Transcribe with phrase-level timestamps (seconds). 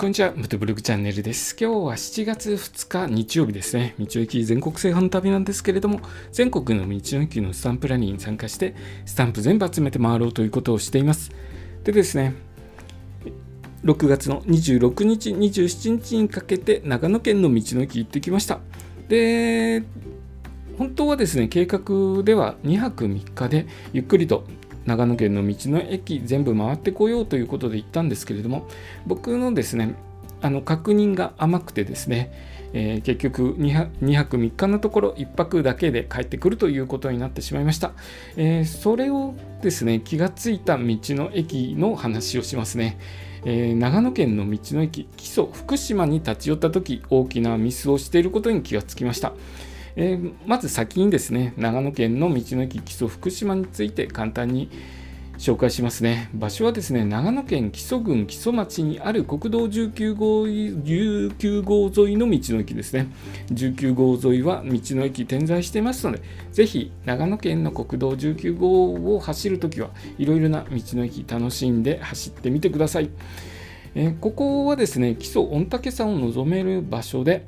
[0.00, 1.54] こんにちは、ムトブログチャンネルです。
[1.60, 3.94] 今日は7月2日日曜日ですね。
[3.98, 6.00] 道の駅全国制覇の旅なんですけれども、
[6.32, 8.74] 全国の道の駅のスタンプラリーに参加して、
[9.04, 11.32] スタンプ全部集めて回ろうということをしています。
[11.84, 12.32] でですね、
[13.84, 18.60] 6月の26日、27日にかけて長野県の道の駅行ってきました。
[19.10, 19.82] で、
[20.78, 24.46] 本当はですね、計画では2泊3日でゆっくりと
[24.86, 28.66] 長野県の道の駅全部回ってこようということで行ったんですけれども
[29.06, 29.94] 僕のですね
[30.42, 32.32] あの確認が甘くてですね、
[32.72, 37.92] えー、結局 2, 2泊3日のところ1泊だけで帰ってくるということになってしまいました、
[38.36, 42.98] えー、それをですね気がついた道の駅の話をしますね、
[43.44, 49.34] えー、長野県の道の駅木曽福島に立ち寄った時大きなミスをしていることに気がつきました。
[50.02, 54.70] えー、まず先にですね長野県の道の駅木曽福島について簡単に
[55.36, 56.30] 紹介しますね。
[56.34, 63.08] 場所はですね長野県木曽郡木曽町にある国道19号 ,19 号沿いの道の駅ですね。
[63.52, 73.10] 19号沿いは道の駅点在していますのでぜひ長野県の国道19号を走るときはいろいろな道の駅楽しんで走ってみてください、
[73.94, 77.46] えー、ここはですね木曽御嶽山を望める場所で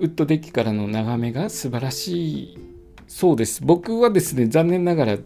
[0.00, 2.58] ウッドデッキからの眺めが素晴らしい
[3.08, 3.62] そうです。
[3.64, 5.18] 僕はですね、残念ながらウ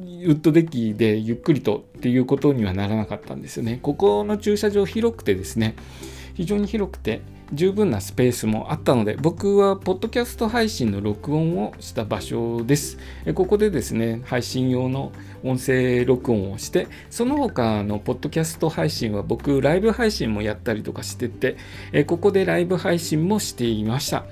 [0.00, 3.78] ッドデッキでゆっくりとっていうことにはならなかったんですよね。
[3.80, 5.76] ここの駐車場広くてですね、
[6.36, 12.98] 非常に広くて、十分なスペースもあったので僕はポッドキャスト配信の録音をした場所です。
[13.34, 15.12] ここでですね配信用の
[15.44, 21.56] 音声録音をしてその他のポッドキャスト配信は僕ライブ配信もやったりとかしてて
[22.06, 24.24] ここでライブ配信もしていました。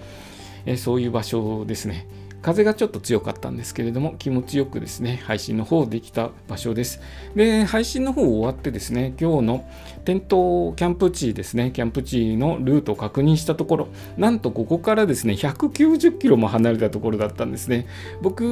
[0.76, 2.08] そういう場所ですね。
[2.44, 7.00] 風がちょっと強かったんですけれども、気持ちよくですね、配信の方できた場所です。
[7.34, 9.70] で、配信の方終わってですね、今日の
[10.04, 17.86] 店頭キャンプ地ですね、キャンプ地のルートを確認したところ、なんとここからですね、190キロも離れたところだったんですね。
[18.20, 18.44] 僕、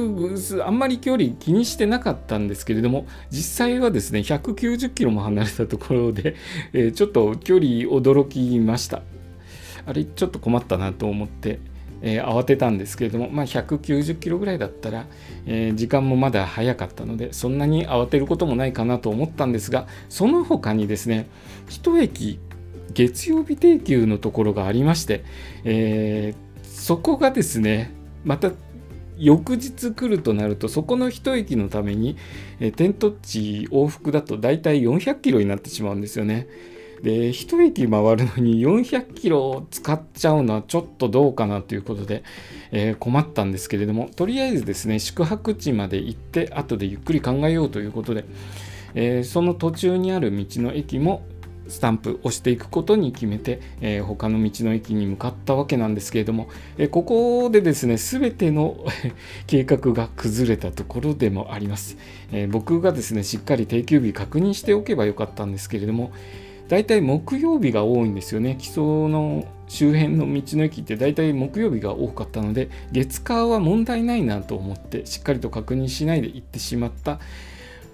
[0.65, 6.33] あんまり距離気にしてなかったんですけれども、実際はですね、190キロも離れたところで、
[6.73, 9.03] えー、ちょっと距離驚きました。
[9.85, 11.59] あれ、ちょっと困ったなと思って、
[12.03, 15.07] えー、慌てたんですけれども、まあ、190キロぐらいだったら、
[15.47, 21.27] えー、時間もまだ早かったのでそんなに慌てることもないかなと思ったんですがその他にですね
[21.69, 22.39] 1駅
[22.93, 25.23] 月曜日定休のところがありまして、
[25.63, 27.91] えー、そこがですね
[28.23, 28.51] また
[29.17, 32.17] 翌日来るとなるとそこの1駅のために、
[32.59, 36.47] えー、テント地往復だと大体400キロになってしまうんですよね。
[37.03, 42.23] で1駅回るのに400キロ使っちゃうのはちょっとどうかなということで、
[42.71, 48.23] えー、困ったんですけれどもとりあえずですね宿泊地まで行って後でゆっくり考えようということで、
[48.95, 51.25] えー、その途中にある道の駅も
[51.67, 56.47] スタンプ押していくことに決めて、えー、他の道の駅に向かったわけなんですけれども、
[56.77, 58.77] えー、ここでですね全ての
[59.47, 61.97] 計画が崩れたところでもあります、
[62.31, 66.13] えー、僕がですねしっかり定休日確認しておけばよかったんですけれども、
[66.73, 68.55] 大体木曜日が多いんですよね。
[68.57, 77.19] 基礎の周辺の道の駅って大体木曜日が多かったので、月火は問題ないなと思ってしっかりと確認しないで行ってしまった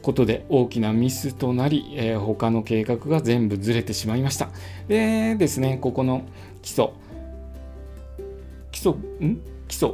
[0.01, 4.49] ことで大きなミスとなり、えー、他の計画が全部ずれてしまいました。
[4.87, 6.21] でですね、ここの
[6.61, 6.91] 基礎、
[8.71, 9.41] 基礎、ん？
[9.67, 9.89] 基礎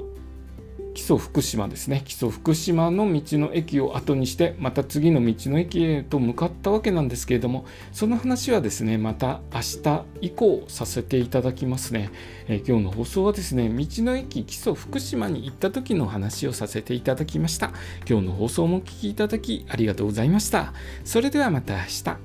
[1.06, 2.02] 木曽福島ですね。
[2.04, 12.10] 木曽福島の道の駅を後にしてまた次の道の駅へと向かったわけなんですけれどもその話はですねまた明日以降させていただきますね、
[12.48, 17.72] えー、今日の放送はですね道の駅木曽福島に行った時の話をさせていただきました。
[18.10, 20.74] 今日の放送もお聴きいただきありがとうございました。
[21.04, 22.25] それではまた明日。